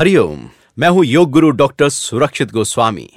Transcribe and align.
हरिओम 0.00 0.48
मैं 0.78 0.88
हूँ 0.88 1.04
योग 1.04 1.30
गुरु 1.30 1.50
डॉक्टर 1.50 1.88
सुरक्षित 1.88 2.52
गोस्वामी। 2.52 3.08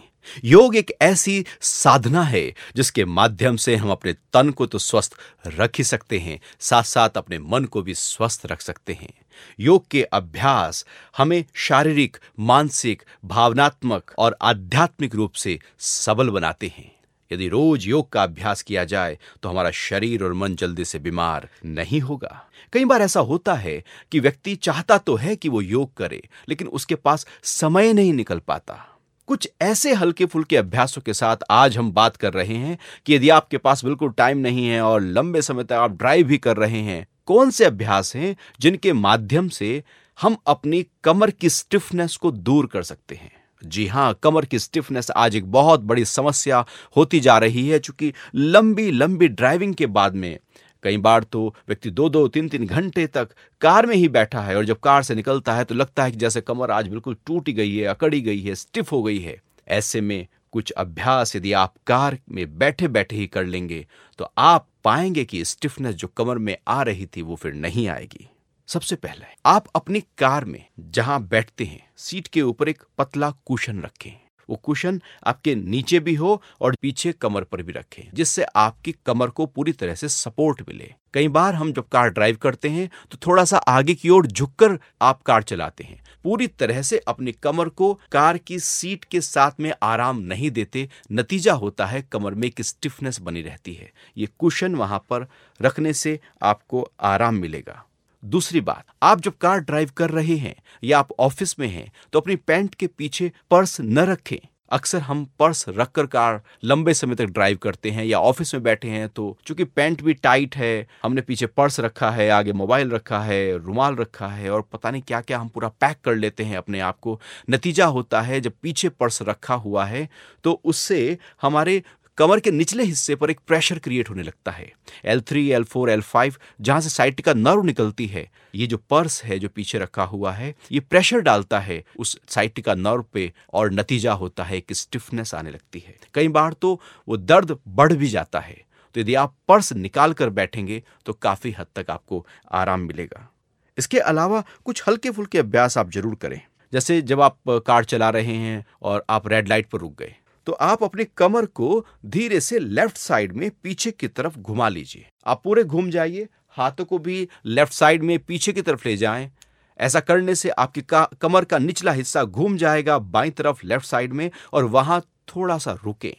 योग 0.45 0.75
एक 0.75 0.91
ऐसी 1.01 1.45
साधना 1.61 2.23
है 2.23 2.53
जिसके 2.75 3.05
माध्यम 3.05 3.55
से 3.55 3.75
हम 3.75 3.91
अपने 3.91 4.13
तन 4.13 4.49
को 4.49 4.65
तो 4.65 4.77
स्वस्थ 4.77 5.15
रख 5.47 5.77
ही 5.77 5.83
सकते 5.83 6.19
हैं 6.19 6.39
साथ 6.59 6.83
साथ 6.83 7.09
अपने 7.09 7.39
मन 7.39 7.65
को 7.65 7.81
भी 7.81 7.93
स्वस्थ 7.93 8.45
रख 8.45 8.61
सकते 8.61 8.93
हैं। 8.93 9.13
योग 9.59 9.87
के 9.91 10.03
अभ्यास 10.03 10.85
हमें 11.17 11.45
शारीरिक, 11.53 12.17
मानसिक, 12.39 13.03
भावनात्मक 13.25 14.11
और 14.17 14.37
आध्यात्मिक 14.41 15.15
रूप 15.15 15.31
से 15.31 15.59
सबल 15.79 16.29
बनाते 16.29 16.73
हैं। 16.77 16.92
यदि 17.33 17.47
रोज 17.47 17.87
योग 17.87 18.09
का 18.09 18.23
अभ्यास 18.23 18.61
किया 18.61 18.83
जाए 18.85 19.17
तो 19.43 19.49
हमारा 19.49 19.71
शरीर 19.71 20.23
और 20.23 20.33
मन 20.33 20.55
जल्दी 20.55 20.85
से 20.85 20.99
बीमार 20.99 21.47
नहीं 21.65 21.99
होगा। 21.99 22.41
कई 22.73 22.85
बार 22.85 23.01
ऐसा 23.01 23.19
होता 23.21 23.53
है 23.53 23.83
कि 24.11 24.19
व्यक्ति 24.19 24.55
चाहता 24.55 24.97
तो 24.97 25.15
है 25.15 25.35
कि 25.35 25.49
वो 25.49 25.61
योग 25.61 25.93
करे, 25.93 26.21
लेकिन 26.49 26.67
उसके 26.69 26.95
पास 26.95 27.27
समय 27.43 27.93
नहीं 27.93 28.13
निकल 28.13 28.39
पाता। 28.39 28.85
कुछ 29.27 29.49
ऐसे 29.61 29.93
हल्के 29.93 30.25
फुल्के 30.25 30.57
अभ्यासों 30.57 31.01
के 31.01 31.13
साथ 31.13 31.43
आज 31.51 31.77
हम 31.77 31.91
बात 31.91 32.15
कर 32.15 32.33
रहे 32.33 32.55
हैं 32.55 32.77
कि 33.05 33.15
यदि 33.15 33.29
आपके 33.29 33.57
पास 33.57 33.83
बिल्कुल 33.85 34.11
टाइम 34.11 34.37
नहीं 34.37 34.67
है 34.67 34.81
और 34.81 35.01
लंबे 35.01 35.41
समय 35.41 35.63
तक 35.63 35.73
आप 35.73 35.91
ड्राइव 35.91 36.27
भी 36.27 36.37
कर 36.37 36.57
रहे 36.57 36.81
हैं, 36.81 37.05
कौन 37.25 37.51
से 37.51 37.65
अभ्यास 37.65 38.15
हैं 38.15 38.35
जिनके 38.59 38.93
माध्यम 38.93 39.47
से 39.49 39.83
हम 40.19 40.37
अपनी 40.47 40.85
कमर 41.03 41.31
की 41.31 41.49
स्टिफनेस 41.49 42.15
को 42.15 42.31
दूर 42.31 42.67
कर 42.67 42.83
सकते 42.83 43.15
हैं? 43.15 43.31
जी 43.65 43.85
हाँ 43.87 44.13
कमर 44.23 44.45
की 44.45 44.59
स्टिफनेस 44.59 45.09
आज 45.11 45.35
एक 45.35 45.45
बहुत 45.51 45.81
बड़ी 45.81 46.05
समस्या 46.05 46.65
होती 46.97 47.19
जा 47.19 47.37
रही 47.37 47.67
है 47.69 47.79
क्योंकि 47.79 48.13
लंबी 48.35 48.89
लंबी 48.91 49.27
ड्राइविंग 49.27 49.73
के 49.75 49.85
बाद 49.87 50.15
में 50.15 50.37
कई 50.83 50.97
बार 50.97 51.23
तो 51.23 51.47
व्यक्ति 51.67 51.89
दो 51.91 52.09
दो, 52.09 52.27
तीन 52.27 52.49
तीन 52.49 52.65
घंटे 52.65 53.05
तक 53.07 53.29
कार 53.61 53.85
में 53.85 53.95
ही 53.95 54.07
बैठा 54.09 54.41
है 54.41 54.55
और 54.57 54.65
जब 54.65 54.79
कार 54.79 55.03
से 55.03 55.15
निकलता 55.15 55.53
है 55.55 55.63
तो 55.63 55.75
लगता 55.75 56.03
है 56.03 56.11
कि 56.11 56.17
जैसे 56.17 56.41
कमर 56.41 56.71
आज 56.71 56.87
बिल्कुल 56.87 57.15
टूट 57.25 57.49
गई 57.49 57.75
है, 57.75 57.85
अकड़ी 57.85 58.21
गई 58.21 58.41
है 58.41 58.55
स्टिफ 58.55 58.91
हो 58.91 59.01
गई 59.03 59.19
है। 59.19 59.37
ऐसे 59.67 60.01
में 60.01 60.27
कुछ 60.51 60.71
अभ्यास 60.71 61.35
यदि 61.35 61.53
आप 61.53 61.73
कार 61.87 62.17
में 62.31 62.57
बैठे 62.57 62.87
बैठे 62.87 63.15
ही 63.15 63.27
कर 63.27 63.45
लेंगे 63.45 63.85
तो 64.19 64.31
आप 64.37 64.67
पाएँगे 64.83 65.25
कि 65.25 65.45
स्टिफनेस 65.45 65.95
जो 65.95 66.07
कमर 66.07 66.37
में 66.37 66.57
आ 66.67 66.81
रही 66.81 67.05
थी 67.05 67.21
वो 67.21 67.35
फिर 67.35 67.53
नहीं 67.53 67.87
आएगी। 67.87 68.29
सबसे 68.69 68.95
पहले 68.95 69.25
आप 69.45 69.65
अपनी 69.75 69.99
कार 70.17 70.45
में 70.45 70.63
जहाँ 70.79 71.21
बैठते 71.23 71.65
हैं, 71.65 71.81
सीट 71.97 72.27
के 72.27 72.41
ऊपर 72.41 72.69
एक 72.69 72.83
पतला 72.97 73.29
कुशन 73.45 73.81
रखें। 73.81 74.11
वो 74.49 74.55
कुशन 74.55 74.99
आपके 75.27 75.53
नीचे 75.55 75.99
भी 75.99 76.13
हो 76.15 76.41
और 76.61 76.75
पीछे 76.81 77.11
कमर 77.11 77.43
पर 77.43 77.61
भी 77.61 77.73
रखें, 77.73 78.09
जिससे 78.13 78.43
आपकी 78.43 78.91
कमर 79.05 79.29
को 79.29 79.45
पूरी 79.45 79.71
तरह 79.71 79.95
से 79.95 80.09
सपोर्ट 80.09 80.61
मिले। 80.69 80.91
कई 81.13 81.27
बार 81.27 81.55
हम 81.55 81.71
जब 81.73 81.87
कार 81.87 82.09
ड्राइव 82.09 82.37
करते 82.37 82.69
हैं 82.69 82.89
तो 83.11 83.17
थोड़ा 83.27 83.45
सा 83.45 83.57
आगे 83.57 83.93
की 83.95 84.09
ओर 84.09 84.27
झुककर 84.27 84.77
आप 85.01 85.21
कार 85.21 85.43
चलाते 85.43 85.83
हैं। 85.83 86.01
पूरी 86.23 86.47
तरह 86.49 86.81
से 86.81 87.01
अपनी 87.07 87.31
कमर 87.33 87.69
को 87.69 87.93
कार 88.11 88.37
की 88.37 88.59
सीट 88.61 89.03
के 89.03 89.21
साथ 89.21 89.59
में 89.59 89.71
आराम 89.83 90.19
नहीं 90.23 90.51
देते, 90.51 90.89
नतीजा 91.11 91.53
होता 91.53 91.85
है 91.85 92.01
कमर 92.11 92.33
में 92.33 92.47
एक 92.47 92.61
स्टिफनेस 92.61 93.21
बनी 93.21 93.41
रहती 93.41 93.73
है। 93.73 93.91
ये 94.17 94.27
कुशन 94.39 94.75
वहाँ 94.75 94.99
पर 95.09 95.27
रखने 95.59 95.93
से 95.93 96.19
आपको 96.43 96.87
आराम 97.01 97.35
मिलेगा। 97.35 97.83
दूसरी 98.23 98.61
बात, 98.61 98.83
आप 99.03 99.21
जब 99.21 99.37
कार 99.37 99.59
ड्राइव 99.59 99.89
कर 99.97 100.09
रहे 100.09 100.35
हैं 100.35 100.55
या 100.83 100.99
आप 100.99 101.09
ऑफ़िस 101.19 101.59
में 101.59 101.67
हैं 101.67 101.91
तो 102.13 102.19
अपनी 102.19 102.35
पैंट 102.37 102.75
के 102.75 102.87
पीछे 102.87 103.31
पर्स 103.51 103.79
न 103.81 103.99
रखें। 104.01 104.37
अक्सर 104.71 104.99
हम 104.99 105.25
पर्स 105.39 105.65
रखकर 105.69 106.05
कार 106.05 106.41
लंबे 106.63 106.93
समय 106.93 107.15
तक 107.15 107.25
ड्राइव 107.25 107.57
करते 107.57 107.91
हैं 107.91 108.05
या 108.05 108.19
ऑफ़िस 108.19 108.53
में 108.53 108.61
बैठे 108.63 108.89
हैं 108.89 109.09
तो 109.09 109.25
चूँकि 109.45 109.63
पैंट 109.65 110.01
भी 110.01 110.13
टाइट 110.13 110.55
है, 110.55 110.87
हमने 111.03 111.21
पीछे 111.21 111.45
पर्स 111.47 111.79
रखा 111.79 112.09
है, 112.11 112.29
आगे 112.29 112.53
मोबाइल 112.53 112.91
रखा 112.91 113.19
है, 113.19 113.57
रुमाल 113.57 113.95
रखा 113.95 114.27
है 114.27 114.49
और 114.49 114.61
पता 114.73 114.91
नहीं 114.91 115.01
क्या 115.01 115.21
क्या 115.21 115.39
हम 115.39 115.49
पूरा 115.49 115.67
पैक 115.71 115.97
कर 116.03 116.15
लेते 116.15 116.43
हैं 116.43 116.57
अपने 116.57 116.79
आप 116.81 116.99
को। 116.99 117.19
नतीजा 117.49 117.85
होता 117.87 118.21
है 118.21 118.39
जब 118.41 118.53
पीछे 118.61 118.89
पर्स 118.89 119.21
रखा 119.21 119.53
हुआ 119.55 119.85
है 119.85 120.07
तो 120.43 120.61
उससे 120.65 121.17
हमारे 121.41 121.81
कमर 122.17 122.39
के 122.39 122.51
निचले 122.51 122.83
हिस्से 122.83 123.15
पर 123.15 123.29
एक 123.29 123.39
प्रेशर 123.47 123.79
क्रिएट 123.79 124.09
होने 124.09 124.23
लगता 124.23 124.51
है। 124.51 124.71
L 125.05 125.21
three 125.21 125.47
L 125.49 125.63
four 125.63 125.89
L 125.89 126.01
five 126.01 126.35
जहाँ 126.61 126.81
से 126.81 126.89
साइट 126.89 127.21
का 127.21 127.33
नर्व 127.33 127.63
निकलती 127.63 128.05
है, 128.07 128.27
ये 128.55 128.67
जो 128.67 128.77
पर्स 128.89 129.23
है, 129.23 129.39
जो 129.39 129.49
पीछे 129.49 129.77
रखा 129.77 130.03
हुआ 130.03 130.31
है, 130.31 130.53
ये 130.71 130.79
प्रेशर 130.79 131.19
डालता 131.19 131.59
है, 131.59 131.83
उस 131.97 132.17
साइट 132.29 132.59
का 132.59 132.75
नर्व 132.75 133.05
पे 133.13 133.31
और 133.53 133.71
नतीजा 133.71 134.13
होता 134.13 134.43
है 134.43 134.61
कि 134.61 134.73
स्टिफनेस 134.73 135.33
आने 135.35 135.51
लगती 135.51 135.83
है। 135.87 135.97
कई 136.13 136.27
बार 136.29 136.53
तो 136.53 136.79
वो 137.07 137.17
दर्द 137.17 137.57
बढ़ 137.67 137.93
भी 137.93 138.07
जाता 138.07 138.39
है। 138.39 138.61
तो 138.95 139.01
यदि 139.01 139.15
आप 139.15 139.35
पर्स 139.47 139.73
निकाल 139.73 140.13
कर 140.13 140.29
बैठेंगे 140.31 140.81
तो 141.05 141.13
काफ़ी 141.13 141.51
हद 141.51 141.67
तक 141.75 141.89
आपको 141.89 142.25
आराम 142.53 142.81
मिलेगा। 142.81 143.29
इसके 143.77 143.99
अलावा 143.99 144.43
कुछ 144.65 144.83
हल्के 144.87 145.11
फुल्के 145.11 145.39
अभ्यास 145.39 145.77
आप 145.77 145.91
ज़रूर 145.91 146.15
करें। 146.15 146.41
जैसे 146.73 147.01
जब 147.03 147.21
आप 147.21 147.37
कार 147.67 147.83
चला 147.85 148.09
रहे 148.09 148.35
हैं 148.37 148.65
और 148.81 149.05
आप 149.09 149.27
रेड 149.27 149.47
लाइट 149.47 149.67
पर 149.67 149.79
रुक 149.79 149.97
गए। 149.99 150.15
तो 150.47 150.51
आप 150.51 150.83
अपनी 150.83 151.05
कमर 151.17 151.45
को 151.45 151.85
धीरे 152.05 152.39
से 152.39 152.59
लेफ़्ट 152.59 152.97
साइड 152.97 153.33
में 153.33 153.49
पीछे 153.63 153.91
की 153.91 154.07
तरफ़ 154.07 154.37
घुमा 154.39 154.69
लीजिए। 154.69 155.05
आप 155.25 155.41
पूरे 155.43 155.63
घूम 155.63 155.89
जाइए 155.89 156.27
हाथों 156.49 156.85
को 156.85 156.97
भी 156.97 157.27
लेफ़्ट 157.45 157.73
साइड 157.73 158.03
में 158.03 158.17
पीछे 158.19 158.53
की 158.53 158.61
तरफ़ 158.61 158.87
ले 158.87 158.95
जाएँ। 158.97 159.31
ऐसा 159.79 159.99
करने 159.99 160.35
से 160.35 160.49
आपकी 160.49 160.81
का, 160.81 161.03
कमर 161.21 161.45
का 161.45 161.57
निचला 161.57 161.91
हिस्सा 161.91 162.23
घूम 162.23 162.57
जाएगा 162.57 162.97
बाई 162.99 163.29
तरफ़ 163.29 163.65
लेफ़्ट 163.65 163.85
साइड 163.85 164.13
में 164.13 164.29
और 164.53 164.65
वहाँ 164.65 164.99
थोड़ा 165.27 165.57
सा 165.57 165.77
रुके। 165.85 166.15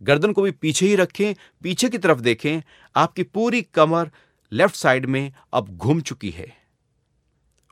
गर्दन 0.00 0.32
को 0.32 0.42
भी 0.42 0.50
पीछे 0.50 0.86
ही 0.86 0.96
रखें 0.96 1.34
पीछे 1.62 1.88
की 1.88 1.98
तरफ़ 1.98 2.20
देखें 2.20 2.62
आपकी 2.96 3.22
पूरी 3.22 3.62
कमर 3.74 4.10
लेफ़्ट 4.52 4.74
साइड 4.74 5.06
में 5.06 5.32
अब 5.52 5.68
घूम 5.68 6.00
चुकी 6.00 6.30
है। 6.30 6.46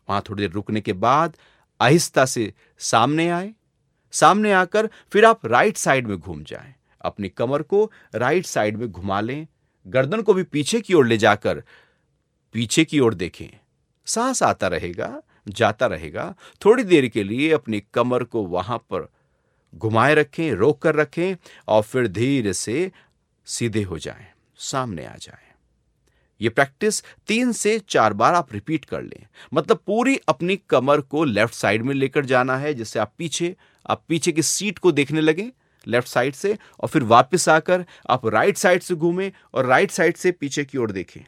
वहाँ 0.08 0.22
थोड़ी 0.28 0.42
देर 0.42 0.50
रुकने 0.50 0.80
के 0.80 0.92
बाद 0.92 1.36
आहिस्ता 1.80 2.24
से 2.24 2.52
सामने 2.78 3.28
आए। 3.28 3.52
सामने 4.14 4.52
आकर 4.52 4.88
फिर 5.12 5.24
आप 5.24 5.46
राइट 5.46 5.76
साइड 5.76 6.06
में 6.06 6.18
घूम 6.18 6.42
जाएँ। 6.44 6.74
अपनी 7.00 7.28
कमर 7.28 7.62
को 7.62 7.92
राइट 8.14 8.46
साइड 8.46 8.76
में 8.76 8.90
घुमा 8.90 9.20
लें। 9.20 9.46
गर्दन 9.86 10.22
को 10.22 10.34
भी 10.34 10.42
पीछे 10.42 10.80
की 10.80 10.94
ओर 10.94 11.06
ले 11.06 11.16
जाकर 11.16 11.62
पीछे 12.54 12.84
की 12.84 13.00
ओर 13.00 13.14
देखें। 13.14 13.48
सांस 14.06 14.42
आता 14.42 14.66
रहेगा, 14.66 15.22
जाता 15.48 15.86
रहेगा। 15.86 16.34
थोड़ी 16.64 16.84
देर 16.84 17.08
के 17.08 17.22
लिए 17.22 17.52
अपनी 17.52 17.82
कमर 17.94 18.24
को 18.24 18.42
वहाँ 18.42 18.78
पर 18.78 19.08
घुमाए 19.74 20.14
रखें, 20.14 20.52
रोक 20.52 20.82
कर 20.82 20.94
रखें 20.94 21.34
और 21.68 21.82
फिर 21.82 22.08
धीरे 22.08 22.52
से 22.52 22.92
सीधे 23.46 23.82
हो 23.82 23.98
जाएँ। 23.98 24.26
सामने 24.56 25.06
आ 25.06 25.16
जाएँ। 25.16 25.42
ये 26.40 26.48
प्रैक्टिस 26.48 27.02
तीन 27.26 27.52
से 27.52 27.78
चार 27.78 28.12
बार 28.12 28.34
आप 28.34 28.52
रिपीट 28.52 28.84
कर 28.84 29.02
लें। 29.02 29.26
मतलब 29.54 29.80
पूरी 29.86 30.16
अपनी 30.28 30.56
कमर 30.56 31.00
को 31.00 31.24
लेफ़्ट 31.24 31.54
साइड 31.54 31.82
में 31.82 31.94
लेकर 31.94 32.24
जाना 32.24 32.56
है, 32.56 32.74
जिससे 32.74 32.98
आप 32.98 33.12
पीछे 33.18 33.56
आप 33.86 34.04
पीछे 34.08 34.32
की 34.32 34.42
सीट 34.42 34.78
को 34.78 34.92
देखने 34.92 35.20
लगे, 35.20 35.50
लेफ़्ट 35.86 36.08
साइड 36.08 36.34
से, 36.34 36.56
और 36.80 36.88
फिर 36.88 37.02
वापस 37.04 37.48
आकर 37.48 37.84
आप 38.10 38.26
राइट 38.26 38.56
साइड 38.56 38.82
से 38.82 38.94
घूमें 38.94 39.30
और 39.54 39.66
राइट 39.66 39.90
साइड 39.90 40.16
से 40.16 40.32
पीछे 40.32 40.64
की 40.64 40.78
ओर 40.78 40.92
देखें। 40.92 41.20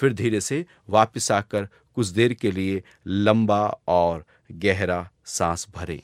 फिर 0.00 0.12
धीरे 0.12 0.40
से 0.40 0.64
वापस 0.90 1.30
आकर 1.32 1.68
कुछ 1.96 2.06
देर 2.06 2.32
के 2.34 2.50
लिए 2.50 2.82
लंबा 3.06 3.62
और 3.88 4.24
गहरा 4.52 5.08
सांस 5.24 5.66
भरें। 5.76 6.00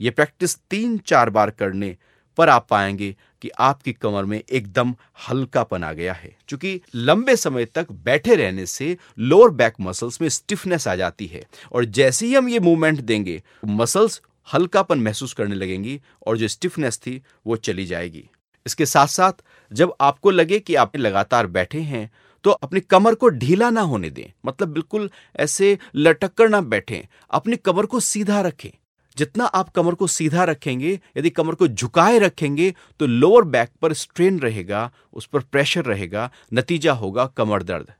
यह 0.00 0.10
प्रैक्टिस 0.10 0.56
तीन 0.60 0.98
चार 0.98 1.30
बार 1.30 1.50
करने 1.50 1.96
पर 2.38 2.48
आप 2.48 2.66
पाएँगे 2.70 3.14
कि 3.42 3.48
आपकी 3.50 3.92
कमर 3.92 4.24
में 4.24 4.38
एकदम 4.40 4.94
हल्कापन 5.28 5.84
आ 5.84 5.92
गया 5.92 6.12
है, 6.12 6.36
क्योंकि 6.48 6.80
लंबे 6.94 7.34
समय 7.36 7.64
तक 7.64 7.90
बैठे 7.92 8.34
रहने 8.34 8.66
से 8.66 8.96
लोअर 9.18 9.50
बैक 9.50 9.74
मसल्स 9.80 10.20
में 10.20 10.28
स्टिफनेस 10.28 10.88
आ 10.88 10.94
जाती 10.96 11.26
है। 11.26 11.44
और 11.72 11.84
जैसे 11.84 12.26
ही 12.26 12.34
हम 12.34 12.48
ये 12.48 12.60
मूवमेंट 12.60 13.00
देंगे 13.00 13.42
मसल्स 13.64 14.20
हल्कापन 14.54 15.00
महसूस 15.00 15.32
करने 15.32 15.54
लगेंगी 15.54 16.00
और 16.26 16.38
जो 16.38 16.48
स्टिफनेस 16.48 16.98
थी 16.98 17.22
वो 17.46 17.56
चली 17.56 17.86
जाएगी। 17.86 18.28
इसके 18.66 18.86
साथ 18.86 19.06
साथ 19.06 19.42
जब 19.72 19.94
आपको 20.00 20.30
लगे 20.30 20.58
कि 20.58 20.74
आप 20.74 20.96
लगातार 20.96 21.46
बैठे 21.46 21.80
हैं 21.80 22.10
तो 22.44 22.50
अपनी 22.52 22.80
कमर 22.80 23.14
को 23.14 23.28
ढीला 23.28 23.70
ना 23.70 23.80
होने 23.80 24.10
दें। 24.10 24.32
मतलब 24.46 24.68
बिल्कुल 24.68 25.10
ऐसे 25.36 25.78
लटक 25.96 26.34
कर 26.34 26.48
ना 26.48 26.60
बैठें। 26.60 27.00
अपनी 27.30 27.56
कमर 27.56 27.86
को 27.86 28.00
सीधा 28.00 28.40
रखें। 28.40 28.70
जितना 29.16 29.44
आप 29.44 29.68
कमर 29.68 29.94
को 29.94 30.06
सीधा 30.06 30.44
रखेंगे, 30.44 30.98
यदि 31.16 31.30
कमर 31.30 31.54
को 31.54 31.68
झुकाए 31.68 32.18
रखेंगे 32.18 32.74
तो 33.00 33.06
लोअर 33.06 33.42
बैक 33.44 33.70
पर 33.82 33.92
स्ट्रेन 33.92 34.38
रहेगा, 34.40 34.90
उस 35.12 35.26
पर 35.26 35.40
प्रेशर 35.42 35.84
रहेगा, 35.84 36.30
नतीजा 36.52 36.92
होगा 36.92 37.26
कमर 37.26 37.62
दर्द। 37.62 37.92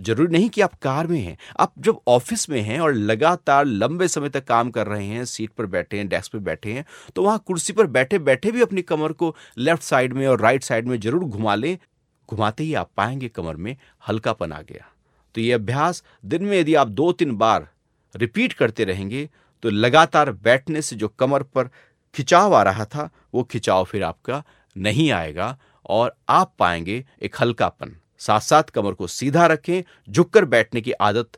ज़रूरी 0.00 0.32
नहीं 0.32 0.48
कि 0.48 0.60
आप 0.60 0.74
कार 0.82 1.06
में 1.06 1.20
हैं। 1.20 1.36
आप 1.60 1.72
जब 1.78 2.00
ऑफ़िस 2.08 2.48
में 2.50 2.60
हैं 2.60 2.78
और 2.80 2.94
लगातार 2.94 3.64
लंबे 3.64 4.08
समय 4.08 4.28
तक 4.28 4.44
काम 4.44 4.70
कर 4.70 4.86
रहे 4.86 5.06
हैं, 5.06 5.24
सीट 5.24 5.50
पर 5.50 5.66
बैठे 5.66 5.96
हैं, 5.96 6.08
डेस्क 6.08 6.32
पर 6.32 6.38
बैठे 6.40 6.72
हैं 6.72 6.84
तो 7.16 7.22
वहाँ 7.22 7.42
कुर्सी 7.46 7.72
पर 7.72 7.86
बैठे 7.88 8.18
बैठे 8.20 8.52
भी 8.52 8.62
अपनी 8.62 8.82
कमर 8.84 9.12
को 9.14 9.34
लेफ़्ट 9.58 9.82
साइड 9.82 10.12
में 10.12 10.26
और 10.26 10.40
राइट 10.40 10.64
साइड 10.64 10.88
में 10.88 10.98
ज़रूर 11.00 11.24
घुमा 11.24 11.54
लें। 11.54 11.76
घुमाते 12.28 12.64
ही 12.64 12.74
आप 12.74 12.90
पाएँगे 12.96 13.28
कमर 13.28 13.56
में 13.56 13.76
हल्कापन 14.08 14.52
आ 14.52 14.60
गया। 14.62 14.86
तो 15.34 15.40
ये 15.40 15.52
अभ्यास 15.52 16.02
दिन 16.24 16.44
में 16.44 16.58
यदि 16.58 16.74
आप 16.74 16.88
दो 16.88 17.10
तीन 17.12 17.36
बार 17.36 17.68
रिपीट 18.14 18.52
करते 18.52 18.84
रहेंगे 18.84 19.28
तो 19.62 19.70
लगातार 19.70 20.30
बैठने 20.34 20.82
से 20.82 20.96
जो 20.96 21.08
कमर 21.10 21.42
पर 21.44 21.68
खिंचाव 22.14 22.54
आ 22.54 22.62
रहा 22.62 22.84
था, 22.84 23.08
वो 23.34 23.42
खिंचाव 23.42 23.84
फिर 23.84 24.02
आपका 24.02 24.42
नहीं 24.76 25.10
आएगा 25.12 25.56
और 25.86 26.14
आप 26.28 26.54
पाएँगे 26.58 27.04
एक 27.22 27.36
हल्कापन। 27.40 27.96
साथ 28.20 28.40
साथ 28.40 28.62
कमर 28.62 28.92
को 28.92 29.06
सीधा 29.06 29.46
रखें, 29.46 29.82
झुककर 30.10 30.44
बैठने 30.44 30.80
की 30.80 30.92
आदत 30.92 31.28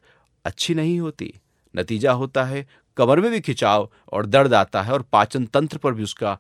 अच्छी 0.45 0.75
नहीं 0.75 1.01
होती। 1.01 1.35
नतीजा 1.77 2.13
होता 2.13 2.45
है, 2.45 2.67
कमर 2.97 3.21
में 3.21 3.31
भी 3.31 3.41
खिंचाव 3.41 3.91
और 4.13 4.27
दर्द 4.27 4.55
आता 4.55 4.83
है 4.83 4.93
और 4.93 5.03
पाचन 5.03 5.45
तंत्र 5.45 5.79
पर 5.79 5.93
भी 5.93 6.03
उसका 6.03 6.39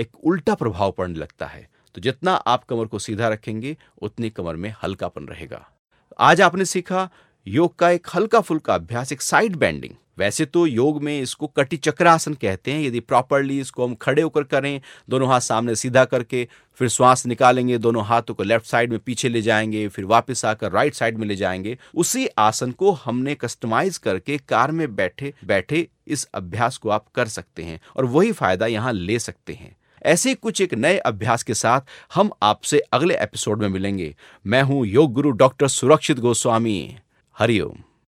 एक 0.00 0.10
उल्टा 0.24 0.54
प्रभाव 0.54 0.92
पड़ने 0.92 1.18
लगता 1.18 1.46
है। 1.46 1.68
तो 1.94 2.00
जितना 2.00 2.34
आप 2.34 2.64
कमर 2.64 2.86
को 2.86 2.98
सीधा 2.98 3.28
रखेंगे, 3.28 3.76
उतनी 4.02 4.30
कमर 4.30 4.56
में 4.56 4.74
हल्कापन 4.82 5.24
रहेगा। 5.24 5.68
आज 6.18 6.40
आपने 6.40 6.64
सीखा, 6.64 7.08
योग 7.46 7.76
का 7.76 7.90
एक 7.90 8.06
हल्का 8.14 8.40
फुल्का 8.40 8.74
अभ्यास, 8.74 9.12
एक 9.12 9.22
साइड 9.22 9.56
बेंडिंग। 9.56 9.94
वैसे 10.18 10.44
तो 10.44 10.66
योग 10.66 11.02
में 11.02 11.20
इसको 11.20 11.46
कटी 11.46 11.76
चक्रासन 11.76 12.34
कहते 12.34 12.72
हैं। 12.72 12.80
यदि 12.80 13.00
प्रॉपरली 13.00 13.60
इसको 13.60 13.86
हम 13.86 13.94
खड़े 13.94 14.22
होकर 14.22 14.42
करें, 14.42 14.80
दोनों 15.10 15.28
हाथ 15.28 15.40
सामने 15.40 15.74
सीधा 15.74 16.04
करके, 16.04 16.48
फिर 16.74 16.88
श्वास 16.88 17.26
निकालेंगे, 17.26 17.78
दोनों 17.78 18.04
हाथों 18.04 18.34
को 18.34 18.42
लेफ़्ट 18.42 18.66
साइड 18.66 18.90
में 18.90 18.98
पीछे 18.98 19.28
ले 19.28 19.42
जाएँगे, 19.42 19.88
फिर 19.88 20.04
वापस 20.04 20.44
आकर 20.44 20.72
राइट 20.72 20.94
साइड 20.94 21.18
में 21.18 21.26
ले 21.26 21.36
जाएँगे, 21.36 21.78
उसी 21.94 22.26
आसन 22.38 22.72
को 22.72 22.92
हमने 22.92 23.34
कस्टमाइज 23.34 23.98
करके 23.98 24.38
कार 24.38 24.72
में 24.72 24.94
बैठे 24.96 25.34
बैठे 25.44 25.88
इस 26.06 26.24
अभ्यास 26.34 26.76
को 26.76 26.88
आप 26.88 27.06
कर 27.14 27.26
सकते 27.26 27.62
हैं 27.62 27.80
और 27.96 28.04
वही 28.04 28.32
फ़ायदा 28.32 28.66
यहाँ 28.66 28.92
ले 28.92 29.18
सकते 29.18 29.52
हैं। 29.52 29.76
ऐसे 30.02 30.34
कुछ 30.34 30.60
एक 30.60 30.74
नए 30.74 30.98
अभ्यास 30.98 31.42
के 31.42 31.54
साथ 31.54 31.80
हम 32.14 32.30
आपसे 32.42 32.78
अगले 32.92 33.14
एपिसोड 33.14 33.62
में 33.62 33.68
मिलेंगे। 33.68 34.14
मैं 34.46 34.62
हूँ 34.62 34.86
योग 34.86 35.12
गुरु 35.12 35.30
डॉक्टर 35.30 35.68
सुरक्षित 35.68 36.18
गोस्वामी। 36.18 36.96
हरिओम 37.36 37.76